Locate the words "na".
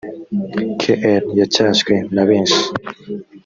2.13-2.23